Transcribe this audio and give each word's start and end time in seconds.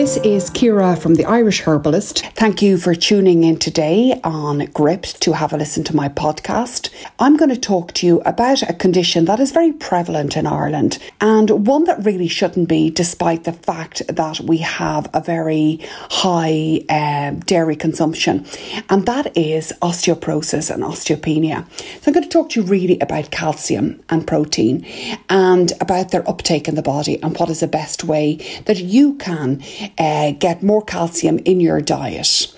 This 0.00 0.16
is 0.24 0.48
Ciara 0.48 0.96
from 0.96 1.16
the 1.16 1.26
Irish 1.26 1.60
Herbalist. 1.60 2.24
Thank 2.28 2.62
you 2.62 2.78
for 2.78 2.94
tuning 2.94 3.44
in 3.44 3.58
today 3.58 4.18
on 4.24 4.64
Gript 4.72 5.20
to 5.20 5.34
have 5.34 5.52
a 5.52 5.58
listen 5.58 5.84
to 5.84 5.94
my 5.94 6.08
podcast. 6.08 6.88
I'm 7.18 7.36
going 7.36 7.50
to 7.50 7.60
talk 7.60 7.92
to 7.96 8.06
you 8.06 8.22
about 8.22 8.62
a 8.62 8.72
condition 8.72 9.26
that 9.26 9.40
is 9.40 9.52
very 9.52 9.74
prevalent 9.74 10.38
in 10.38 10.46
Ireland 10.46 10.98
and 11.20 11.66
one 11.66 11.84
that 11.84 12.02
really 12.02 12.28
shouldn't 12.28 12.66
be, 12.66 12.88
despite 12.88 13.44
the 13.44 13.52
fact 13.52 14.00
that 14.08 14.40
we 14.40 14.56
have 14.56 15.10
a 15.12 15.20
very 15.20 15.80
high 16.10 16.80
uh, 16.88 17.32
dairy 17.44 17.76
consumption, 17.76 18.46
and 18.88 19.04
that 19.04 19.36
is 19.36 19.70
osteoporosis 19.82 20.70
and 20.70 20.82
osteopenia. 20.82 21.70
So, 22.00 22.04
I'm 22.06 22.14
going 22.14 22.24
to 22.24 22.30
talk 22.30 22.48
to 22.50 22.62
you 22.62 22.66
really 22.66 22.98
about 23.00 23.30
calcium 23.30 24.02
and 24.08 24.26
protein 24.26 24.86
and 25.28 25.74
about 25.78 26.10
their 26.10 26.26
uptake 26.26 26.68
in 26.68 26.74
the 26.74 26.80
body 26.80 27.22
and 27.22 27.36
what 27.36 27.50
is 27.50 27.60
the 27.60 27.68
best 27.68 28.02
way 28.02 28.36
that 28.64 28.78
you 28.78 29.16
can 29.16 29.62
uh, 30.00 30.32
get 30.32 30.62
more 30.62 30.82
calcium 30.82 31.38
in 31.40 31.60
your 31.60 31.80
diet. 31.80 32.52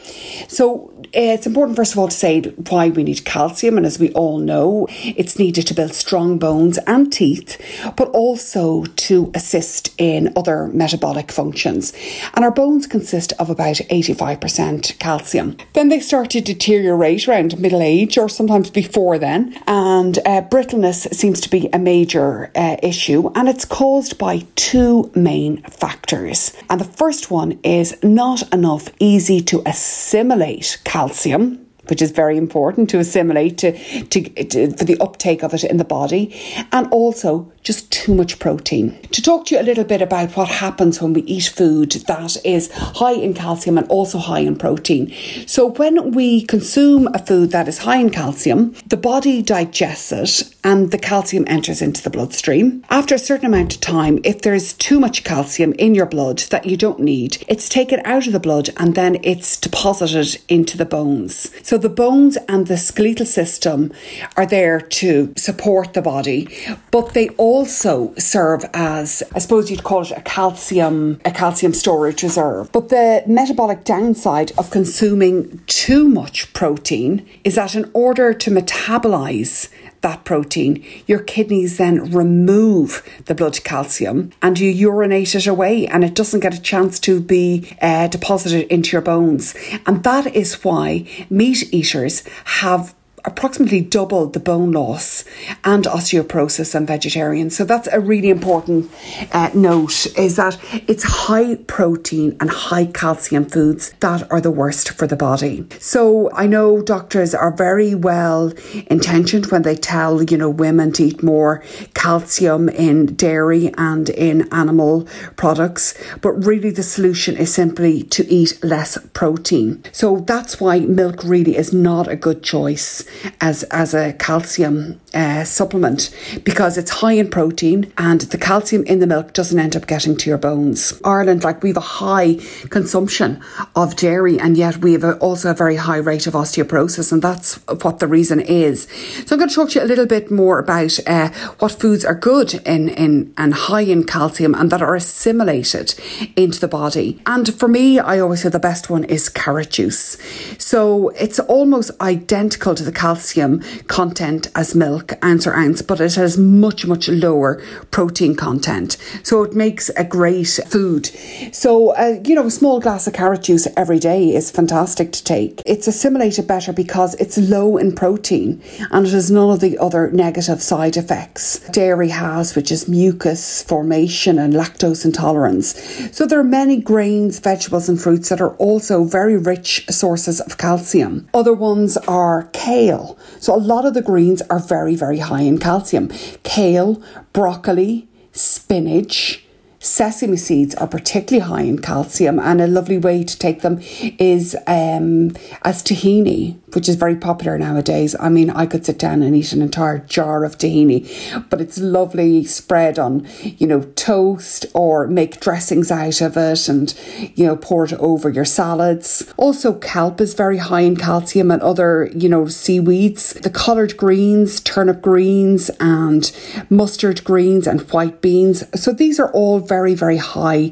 So 0.49 0.93
uh, 1.15 1.35
it's 1.37 1.47
important, 1.47 1.77
first 1.77 1.93
of 1.93 1.99
all, 1.99 2.09
to 2.09 2.15
say 2.15 2.41
why 2.41 2.89
we 2.89 3.05
need 3.05 3.25
calcium. 3.25 3.77
And 3.77 3.85
as 3.85 3.99
we 3.99 4.13
all 4.13 4.39
know, 4.39 4.87
it's 4.91 5.39
needed 5.39 5.67
to 5.67 5.75
build 5.75 5.95
strong 5.95 6.39
bones 6.39 6.79
and 6.87 7.13
teeth, 7.13 7.61
but 7.97 8.09
also 8.11 8.85
to 8.85 9.31
assist 9.35 9.95
in 9.99 10.33
other 10.37 10.69
metabolic 10.69 11.31
functions. 11.31 11.93
And 12.35 12.45
our 12.45 12.51
bones 12.51 12.87
consist 12.87 13.33
of 13.39 13.51
about 13.51 13.77
85% 13.77 14.99
calcium. 14.99 15.57
Then 15.75 15.89
they 15.89 16.01
start 16.01 16.31
to 16.31 16.41
deteriorate 16.41 17.29
around 17.29 17.59
middle 17.59 17.83
age 17.83 18.17
or 18.17 18.29
sometimes 18.29 18.71
before 18.71 19.19
then. 19.19 19.59
And 19.67 20.19
uh, 20.25 20.43
brittleness 20.43 21.07
seems 21.13 21.41
to 21.43 21.51
be 21.51 21.69
a 21.73 21.79
major 21.79 22.51
uh, 22.55 22.77
issue. 22.83 23.31
And 23.35 23.49
it's 23.49 23.65
caused 23.65 24.19
by 24.19 24.47
two 24.57 25.11
main 25.15 25.63
factors. 25.63 26.53
And 26.71 26.81
the 26.81 26.85
first 26.85 27.31
one 27.31 27.59
is 27.63 27.97
not 28.03 28.53
enough 28.53 28.89
easy 28.99 29.41
to 29.43 29.63
assimilate 29.93 30.79
calcium 30.85 31.59
which 31.89 32.01
is 32.01 32.13
very 32.13 32.37
important 32.39 32.89
to 32.89 32.99
assimilate 32.99 33.59
to, 33.59 33.73
to, 34.05 34.23
to, 34.45 34.71
for 34.77 34.85
the 34.85 34.97
uptake 35.01 35.43
of 35.43 35.53
it 35.53 35.65
in 35.65 35.79
the 35.79 35.85
body, 35.85 36.33
and 36.71 36.87
also 36.93 37.52
just 37.63 37.91
too 37.93 38.15
much 38.15 38.39
protein. 38.39 38.99
To 39.13 39.23
talk 39.23 39.47
to 39.47 39.55
you 39.55 39.61
a 39.61 39.63
little 39.63 39.85
bit 39.85 40.03
about 40.03 40.37
what 40.37 40.49
happens 40.49 41.01
when 41.01 41.13
we 41.13 41.23
eat 41.23 41.45
food 41.45 41.93
that 41.93 42.37
is 42.45 42.71
high 42.73 43.13
in 43.13 43.35
calcium 43.35 43.79
and 43.79 43.87
also 43.89 44.19
high 44.19 44.41
in 44.41 44.57
protein. 44.57 45.13
So, 45.47 45.67
when 45.67 46.13
we 46.13 46.43
consume 46.43 47.09
a 47.15 47.19
food 47.19 47.51
that 47.51 47.69
is 47.69 47.79
high 47.79 47.99
in 47.99 48.11
calcium, 48.11 48.75
the 48.87 48.97
body 48.97 49.43
digests 49.43 50.13
it 50.13 50.55
and 50.65 50.91
the 50.91 50.99
calcium 50.99 51.45
enters 51.47 51.83
into 51.83 52.03
the 52.03 52.11
bloodstream. 52.11 52.85
After 52.91 53.15
a 53.15 53.19
certain 53.19 53.47
amount 53.47 53.75
of 53.75 53.81
time, 53.81 54.19
if 54.25 54.43
there's 54.43 54.73
too 54.73 54.99
much 54.99 55.25
calcium 55.25 55.73
in 55.75 55.95
your 55.95 56.07
blood 56.07 56.39
that 56.51 56.67
you 56.67 56.77
don't 56.77 57.01
need, 57.01 57.45
it's 57.49 57.69
taken 57.69 58.01
out 58.05 58.27
of 58.27 58.33
the 58.33 58.41
blood 58.41 58.71
and 58.77 58.95
then 58.95 59.19
it's 59.23 59.57
deposited 59.57 60.41
into 60.49 60.77
the 60.77 60.85
bones. 60.85 61.51
So, 61.65 61.79
the 61.79 61.89
bones 61.89 62.37
and 62.49 62.67
the 62.67 62.77
skeletal 62.77 63.27
system 63.27 63.93
are 64.37 64.47
there 64.47 64.81
to 64.81 65.33
support 65.37 65.95
the 65.95 66.03
body, 66.03 66.49
but 66.91 67.15
they 67.15 67.29
all 67.31 67.52
also 67.53 68.15
serve 68.17 68.65
as, 68.73 69.23
I 69.35 69.39
suppose 69.39 69.71
you'd 69.71 69.85
call 69.85 70.01
it 70.01 70.11
a 70.13 70.23
calcium, 70.23 71.21
a 71.27 71.31
calcium 71.31 71.75
storage 71.75 72.23
reserve. 72.23 72.73
But 72.73 72.89
the 72.89 73.23
metabolic 73.27 73.85
downside 73.85 74.53
of 74.57 74.71
consuming 74.71 75.63
too 75.67 76.09
much 76.09 76.51
protein 76.55 77.29
is 77.45 77.57
that 77.57 77.75
in 77.75 77.91
order 77.93 78.33
to 78.33 78.51
metabolize 78.51 79.69
that 80.01 80.25
protein, 80.25 80.83
your 81.07 81.19
kidneys 81.19 81.77
then 81.77 82.11
remove 82.11 83.07
the 83.27 83.35
blood 83.35 83.63
calcium 83.65 84.33
and 84.41 84.59
you 84.59 84.71
urinate 84.71 85.35
it 85.35 85.47
away 85.47 85.87
and 85.87 86.05
it 86.05 86.15
doesn't 86.15 86.41
get 86.41 86.55
a 86.55 86.61
chance 86.61 86.99
to 87.01 87.21
be 87.21 87.77
uh, 87.83 88.09
deposited 88.09 88.67
into 88.73 88.93
your 88.93 89.03
bones. 89.03 89.55
And 89.87 90.03
that 90.05 90.35
is 90.35 90.65
why 90.65 91.07
meat 91.29 91.73
eaters 91.73 92.25
have 92.63 92.95
approximately 93.25 93.81
double 93.81 94.27
the 94.27 94.41
bone 94.41 94.73
loss 94.73 95.25
and 95.65 95.85
osteoporosis 95.85 96.75
and 96.75 96.87
vegetarians. 96.87 97.57
So 97.57 97.65
that's 97.65 97.89
a 97.93 98.01
really 98.01 98.31
important 98.31 98.91
uh, 99.33 99.51
note 99.55 100.07
is 100.19 100.37
that 100.37 100.59
it's 100.89 101.05
high 101.05 101.57
protein 101.67 102.37
and 102.41 102.51
high 102.51 102.87
calcium 102.87 103.45
foods 103.45 103.95
that 104.01 104.31
are 104.31 104.41
the 104.41 104.51
worst 104.51 104.91
for 104.91 105.07
the 105.07 105.17
body. 105.17 105.67
So 105.79 106.31
I 106.33 106.47
know 106.47 106.83
doctors 106.83 107.35
are 107.35 107.53
very 107.53 107.95
well 107.95 108.53
intentioned 108.87 109.47
when 109.47 109.63
they 109.63 109.77
tell, 109.77 110.23
you 110.23 110.37
know, 110.37 110.51
women 110.51 110.93
to 110.93 111.05
eat 111.05 111.23
more 111.23 111.63
calcium 111.95 112.69
in 112.69 113.15
dairy 113.15 113.73
and 113.79 114.09
in 114.11 114.53
animal 114.53 115.07
products, 115.37 115.95
but 116.21 116.33
really 116.33 116.71
the 116.71 116.83
solution 116.83 117.37
is 117.37 117.55
simply 117.55 118.03
to 118.05 118.27
eat 118.29 118.59
less 118.65 118.99
protein. 119.13 119.83
So 119.93 120.19
that's 120.21 120.61
why 120.61 120.81
milk 120.81 121.23
really 121.25 121.57
is 121.57 121.73
not 121.73 122.09
a 122.09 122.17
good 122.17 122.43
choice 122.43 123.05
as 123.41 123.63
as 123.65 123.95
a 123.95 124.13
calcium 124.15 125.01
uh, 125.15 125.45
supplement 125.45 126.11
because 126.45 126.79
it's 126.79 126.91
high 126.91 127.13
in 127.13 127.29
protein 127.31 127.93
and 127.99 128.23
the 128.23 128.39
calcium 128.39 128.85
in 128.85 128.99
the 128.99 129.07
milk 129.07 129.33
doesn't 129.33 129.59
end 129.59 129.77
up 129.77 129.87
getting 129.87 130.17
to 130.17 130.29
your 130.29 130.39
bones. 130.39 131.01
Ireland, 131.05 131.45
like 131.45 131.63
we 131.63 131.71
have 131.71 131.77
a 131.77 131.81
high 131.81 132.39
consumption 132.71 133.43
of 133.77 133.97
dairy 133.97 134.39
and 134.39 134.57
yet 134.57 134.79
we 134.79 134.93
have 134.93 135.05
a, 135.05 135.17
also 135.19 135.51
a 135.51 135.55
very 135.55 135.77
high 135.77 135.99
rate 135.99 136.27
of 136.27 136.35
osteoporosis 136.35 137.13
and 137.13 137.23
that's 137.23 137.57
what 137.83 137.99
the 137.99 138.07
reason 138.07 138.41
is. 138.41 138.89
So 139.27 139.35
I'm 139.35 139.39
going 139.39 139.49
to 139.49 139.55
talk 139.55 139.71
to 139.71 139.79
you 139.79 139.85
a 139.85 139.89
little 139.89 140.07
bit 140.07 140.31
more 140.31 140.59
about 140.59 140.99
uh, 141.07 141.31
what 141.59 141.73
foods 141.73 142.05
are 142.05 142.15
good 142.15 142.55
in, 142.67 142.89
in 142.91 143.35
and 143.37 143.55
high 143.55 143.83
in 143.83 144.05
calcium 144.05 144.55
and 144.55 144.71
that 144.71 144.83
are 144.83 144.95
assimilated 144.95 145.95
into 146.37 146.61
the 146.61 146.69
body. 146.69 147.21
And 147.27 147.53
for 147.55 147.69
me, 147.69 147.99
I 147.99 148.19
always 148.19 148.43
say 148.43 148.49
the 148.49 148.59
best 148.59 148.91
one 148.91 149.05
is 149.05 149.29
carrot 149.29 149.71
juice. 149.71 150.17
So 150.59 151.09
it's 151.11 151.39
almost 151.41 151.91
identical 152.01 152.75
to 152.75 152.83
the 152.83 152.93
calcium 152.93 153.61
content 153.89 154.49
as 154.55 154.75
milk, 154.75 155.02
ounce 155.23 155.47
or 155.47 155.55
ounce, 155.55 155.83
but 155.83 156.01
it 156.01 156.15
has 156.15 156.39
much, 156.39 156.87
much 156.87 157.09
lower 157.09 157.63
protein 157.91 158.35
content. 158.35 158.97
So 159.23 159.43
it 159.43 159.55
makes 159.55 159.91
a 159.91 160.05
great 160.05 160.61
food. 160.69 161.07
So, 161.53 161.91
uh, 161.91 162.21
you 162.25 162.35
know, 162.35 162.47
a 162.47 162.51
small 162.51 162.81
glass 162.81 163.07
of 163.07 163.15
carrot 163.15 163.43
juice 163.43 163.67
every 163.77 163.99
day 163.99 164.35
is 164.35 164.51
fantastic 164.51 165.13
to 165.13 165.25
take. 165.25 165.63
It's 165.67 165.87
assimilated 165.87 166.47
better 166.47 166.73
because 166.73 167.15
it's 167.15 167.39
low 167.39 167.77
in 167.77 167.95
protein 167.95 168.63
and 168.91 169.07
it 169.07 169.13
has 169.13 169.31
none 169.31 169.51
of 169.51 169.61
the 169.61 169.79
other 169.79 170.11
negative 170.11 170.63
side 170.63 170.97
effects 170.97 171.61
dairy 171.71 172.09
has, 172.09 172.55
which 172.55 172.71
is 172.71 172.89
mucus 172.89 173.63
formation 173.63 174.39
and 174.39 174.55
lactose 174.55 175.05
intolerance. 175.05 175.75
So 176.17 176.27
there 176.27 176.41
are 176.41 176.45
many 176.45 176.81
grains, 176.81 177.39
vegetables, 177.39 177.89
and 177.89 178.01
fruits 178.01 178.29
that 178.29 178.41
are 178.41 178.55
also 178.57 179.05
very 179.05 179.37
rich 179.37 179.87
sources 179.89 180.41
of 180.41 180.59
calcium. 180.59 181.29
Other 181.35 181.53
ones 181.53 181.97
are 182.09 182.49
kale. 182.53 183.19
So 183.39 183.55
a 183.55 183.57
lot 183.57 183.87
of 183.87 183.95
the 183.95 184.03
greens 184.03 184.43
are 184.43 184.59
very, 184.59 184.92
very 184.97 185.19
high 185.19 185.43
in 185.43 185.59
calcium. 185.59 186.09
Kale, 186.43 187.03
broccoli, 187.33 188.09
spinach, 188.33 189.42
Sesame 189.83 190.37
seeds 190.37 190.77
are 190.77 190.87
particularly 190.87 191.47
high 191.47 191.63
in 191.63 191.79
calcium, 191.79 192.39
and 192.39 192.61
a 192.61 192.69
lovely 192.69 192.99
way 192.99 193.25
to 193.25 193.37
take 193.37 193.63
them 193.63 193.81
is 194.19 194.57
um, 194.69 195.37
as 195.63 195.83
tahini, 195.83 196.57
which 196.75 196.89
is 196.89 196.95
very 196.95 197.17
popular 197.17 197.59
nowadays. 197.59 198.15
I 198.21 198.29
mean, 198.29 198.49
I 198.51 198.67
could 198.67 198.87
sit 198.87 198.99
down 198.99 199.23
and 199.23 199.35
eat 199.35 199.53
an 199.53 199.61
entire 199.61 199.99
jar 199.99 200.45
of 200.45 200.57
tahini, 200.57 201.11
but 201.51 201.61
it's 201.61 201.79
lovely 201.79 202.45
spread 202.45 202.97
on, 202.99 203.27
you 203.43 203.67
know, 203.67 203.83
toast 203.97 204.67
or 204.73 205.09
make 205.09 205.41
dressings 205.41 205.91
out 205.91 206.21
of 206.21 206.37
it 206.37 206.69
and, 206.69 206.95
you 207.35 207.45
know, 207.45 207.57
pour 207.57 207.85
it 207.85 207.93
over 207.95 208.31
your 208.31 208.45
salads. 208.45 209.33
Also, 209.37 209.75
kelp 209.75 210.21
is 210.21 210.35
very 210.35 210.59
high 210.59 210.83
in 210.83 210.97
calcium 210.97 211.51
and 211.51 211.61
other, 211.61 212.09
you 212.15 212.29
know, 212.29 212.47
seaweeds. 212.47 213.33
The 213.33 213.51
collard 213.51 213.97
greens, 213.97 214.61
turnip 214.61 215.03
greens, 215.03 215.71
and 215.81 216.31
mustard 216.71 217.25
greens 217.25 217.67
and 217.67 217.81
white 217.91 218.21
beans. 218.21 218.65
So 218.81 218.93
these 218.93 219.19
are 219.19 219.31
all 219.33 219.59
very, 219.73 219.95
very 219.95 220.19
high 220.19 220.71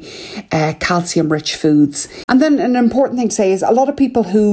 uh, 0.51 0.73
calcium 0.79 1.27
rich 1.31 1.55
foods. 1.55 2.07
And 2.29 2.37
then 2.39 2.59
an 2.59 2.75
important 2.75 3.17
thing 3.17 3.29
to 3.29 3.35
say 3.41 3.51
is 3.51 3.63
a 3.63 3.77
lot 3.79 3.89
of 3.89 3.95
people 3.97 4.23
who 4.33 4.47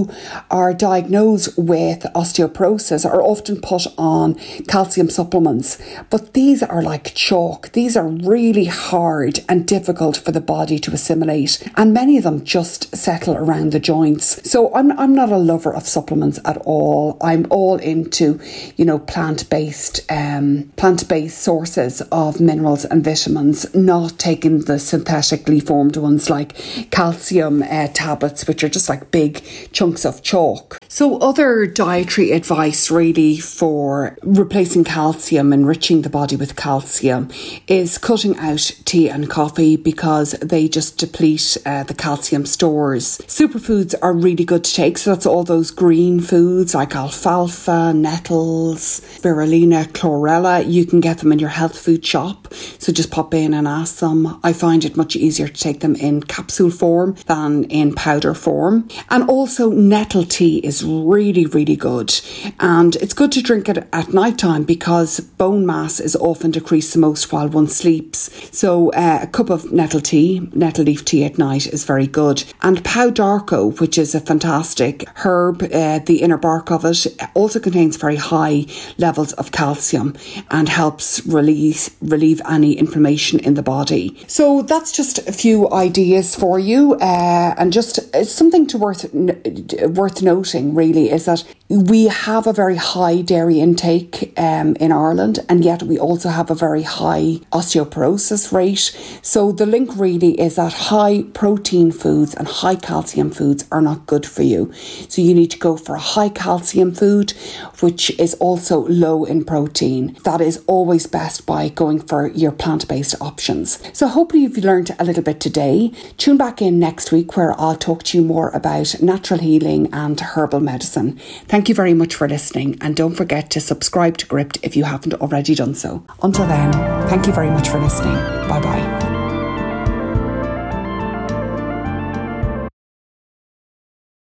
are 0.50 0.72
diagnosed 0.72 1.48
with 1.74 2.00
osteoporosis 2.14 3.02
are 3.04 3.22
often 3.32 3.60
put 3.60 3.84
on 3.98 4.28
calcium 4.74 5.10
supplements, 5.10 5.70
but 6.08 6.22
these 6.32 6.62
are 6.62 6.82
like 6.92 7.14
chalk. 7.14 7.60
These 7.72 7.94
are 8.00 8.08
really 8.08 8.68
hard 8.90 9.34
and 9.50 9.66
difficult 9.66 10.16
for 10.16 10.32
the 10.32 10.46
body 10.56 10.78
to 10.84 10.90
assimilate, 10.92 11.52
and 11.76 11.92
many 11.92 12.16
of 12.16 12.24
them 12.24 12.42
just 12.56 12.80
settle 12.96 13.36
around 13.36 13.72
the 13.72 13.86
joints. 13.92 14.26
So 14.50 14.74
I'm, 14.74 14.90
I'm 15.02 15.14
not 15.14 15.30
a 15.30 15.44
lover 15.52 15.74
of 15.74 15.86
supplements 15.86 16.38
at 16.50 16.56
all. 16.64 17.18
I'm 17.20 17.44
all 17.50 17.76
into, 17.76 18.40
you 18.78 18.84
know, 18.88 18.98
plant 18.98 19.50
based 19.50 19.94
um, 20.10 20.72
plant 20.76 21.06
based 21.06 21.38
sources 21.50 22.00
of 22.10 22.40
minerals 22.40 22.86
and 22.86 23.04
vitamins, 23.04 23.58
not 23.74 24.18
taking 24.18 24.37
taking 24.38 24.60
the 24.60 24.78
synthetically 24.78 25.58
formed 25.58 25.96
ones 25.96 26.30
like 26.30 26.54
calcium 26.92 27.60
uh, 27.64 27.88
tablets, 27.92 28.46
which 28.46 28.62
are 28.62 28.68
just 28.68 28.88
like 28.88 29.10
big 29.10 29.42
chunks 29.72 30.04
of 30.04 30.22
chalk. 30.22 30.77
So, 30.90 31.18
other 31.18 31.66
dietary 31.66 32.32
advice 32.32 32.90
really 32.90 33.36
for 33.36 34.16
replacing 34.22 34.84
calcium, 34.84 35.52
enriching 35.52 36.00
the 36.00 36.08
body 36.08 36.34
with 36.34 36.56
calcium, 36.56 37.28
is 37.66 37.98
cutting 37.98 38.38
out 38.38 38.72
tea 38.86 39.10
and 39.10 39.28
coffee 39.28 39.76
because 39.76 40.32
they 40.40 40.66
just 40.66 40.96
deplete 40.96 41.58
uh, 41.66 41.82
the 41.82 41.92
calcium 41.92 42.46
stores. 42.46 43.18
Superfoods 43.26 43.94
are 44.00 44.14
really 44.14 44.46
good 44.46 44.64
to 44.64 44.72
take, 44.72 44.96
so 44.96 45.10
that's 45.10 45.26
all 45.26 45.44
those 45.44 45.70
green 45.70 46.20
foods 46.20 46.74
like 46.74 46.96
alfalfa, 46.96 47.92
nettles, 47.92 49.00
spirulina, 49.00 49.84
chlorella. 49.88 50.66
You 50.66 50.86
can 50.86 51.00
get 51.00 51.18
them 51.18 51.32
in 51.32 51.38
your 51.38 51.50
health 51.50 51.78
food 51.78 52.04
shop, 52.06 52.54
so 52.78 52.94
just 52.94 53.10
pop 53.10 53.34
in 53.34 53.52
and 53.52 53.68
ask 53.68 53.98
them. 53.98 54.40
I 54.42 54.54
find 54.54 54.86
it 54.86 54.96
much 54.96 55.16
easier 55.16 55.48
to 55.48 55.60
take 55.60 55.80
them 55.80 55.96
in 55.96 56.22
capsule 56.22 56.70
form 56.70 57.14
than 57.26 57.64
in 57.64 57.94
powder 57.94 58.32
form. 58.32 58.88
And 59.10 59.28
also, 59.28 59.70
nettle 59.70 60.24
tea 60.24 60.60
is 60.60 60.77
really, 60.82 61.46
really 61.46 61.76
good. 61.76 62.14
And 62.60 62.96
it's 62.96 63.14
good 63.14 63.32
to 63.32 63.42
drink 63.42 63.68
it 63.68 63.88
at 63.92 64.12
night 64.12 64.38
time 64.38 64.64
because 64.64 65.20
bone 65.20 65.66
mass 65.66 66.00
is 66.00 66.16
often 66.16 66.50
decreased 66.50 66.92
the 66.92 66.98
most 66.98 67.32
while 67.32 67.48
one 67.48 67.68
sleeps. 67.68 68.30
So, 68.56 68.90
uh, 68.92 69.20
a 69.22 69.26
cup 69.26 69.50
of 69.50 69.72
nettle 69.72 70.00
tea, 70.00 70.48
nettle 70.52 70.84
leaf 70.84 71.04
tea 71.04 71.24
at 71.24 71.38
night 71.38 71.66
is 71.66 71.84
very 71.84 72.06
good. 72.06 72.44
And 72.62 72.84
Pau 72.84 73.10
d'Arco, 73.10 73.72
which 73.72 73.98
is 73.98 74.14
a 74.14 74.20
fantastic 74.20 75.04
herb, 75.24 75.62
uh, 75.62 76.00
the 76.00 76.22
inner 76.22 76.36
bark 76.36 76.70
of 76.70 76.84
it 76.84 77.06
also 77.34 77.60
contains 77.60 77.96
very 77.96 78.16
high 78.16 78.66
levels 78.96 79.32
of 79.34 79.52
calcium 79.52 80.14
and 80.50 80.68
helps 80.68 81.24
release 81.26 81.90
relieve 82.00 82.40
any 82.48 82.72
inflammation 82.74 83.38
in 83.40 83.54
the 83.54 83.62
body. 83.62 84.16
So 84.26 84.62
that's 84.62 84.92
just 84.92 85.18
a 85.28 85.32
few 85.32 85.70
ideas 85.70 86.34
for 86.34 86.58
you, 86.58 86.94
uh, 86.94 87.54
and 87.58 87.72
just 87.72 88.00
something 88.24 88.66
to 88.68 88.78
worth 88.78 89.12
worth 89.14 90.22
noting 90.22 90.67
really 90.74 91.10
is 91.10 91.26
that 91.26 91.44
we 91.68 92.04
have 92.04 92.46
a 92.46 92.52
very 92.52 92.76
high 92.76 93.20
dairy 93.20 93.60
intake 93.60 94.32
um, 94.38 94.74
in 94.76 94.90
Ireland, 94.90 95.40
and 95.50 95.62
yet 95.62 95.82
we 95.82 95.98
also 95.98 96.30
have 96.30 96.50
a 96.50 96.54
very 96.54 96.82
high 96.82 97.40
osteoporosis 97.52 98.52
rate. 98.52 98.96
So 99.20 99.52
the 99.52 99.66
link 99.66 99.90
really 99.94 100.40
is 100.40 100.56
that 100.56 100.72
high 100.72 101.24
protein 101.34 101.92
foods 101.92 102.34
and 102.34 102.48
high 102.48 102.76
calcium 102.76 103.30
foods 103.30 103.66
are 103.70 103.82
not 103.82 104.06
good 104.06 104.24
for 104.24 104.42
you. 104.42 104.72
So 105.10 105.20
you 105.20 105.34
need 105.34 105.50
to 105.50 105.58
go 105.58 105.76
for 105.76 105.94
a 105.94 106.00
high 106.00 106.30
calcium 106.30 106.94
food, 106.94 107.32
which 107.80 108.18
is 108.18 108.32
also 108.34 108.86
low 108.88 109.24
in 109.24 109.44
protein. 109.44 110.16
That 110.24 110.40
is 110.40 110.64
always 110.66 111.06
best 111.06 111.44
by 111.44 111.68
going 111.68 112.00
for 112.00 112.28
your 112.28 112.52
plant 112.52 112.88
based 112.88 113.14
options. 113.20 113.78
So 113.92 114.08
hopefully 114.08 114.44
you've 114.44 114.56
learned 114.56 114.96
a 114.98 115.04
little 115.04 115.22
bit 115.22 115.38
today. 115.38 115.92
Tune 116.16 116.38
back 116.38 116.62
in 116.62 116.78
next 116.78 117.12
week 117.12 117.36
where 117.36 117.52
I'll 117.60 117.76
talk 117.76 118.04
to 118.04 118.18
you 118.18 118.24
more 118.24 118.48
about 118.50 119.02
natural 119.02 119.40
healing 119.40 119.92
and 119.92 120.18
herbal 120.18 120.60
medicine. 120.60 121.18
Thank 121.46 121.57
you 121.66 121.74
very 121.74 121.94
much 121.94 122.14
for 122.14 122.28
listening, 122.28 122.76
and 122.82 122.94
don't 122.94 123.14
forget 123.14 123.48
to 123.52 123.60
subscribe 123.60 124.18
to 124.18 124.26
Gript 124.26 124.58
if 124.62 124.76
you 124.76 124.84
haven't 124.84 125.14
already 125.14 125.54
done 125.54 125.74
so. 125.74 126.04
Until 126.22 126.46
then, 126.46 126.70
thank 127.08 127.26
you 127.26 127.32
very 127.32 127.50
much 127.50 127.70
for 127.70 127.80
listening. 127.80 128.12
Bye 128.48 128.60
bye. 128.60 129.07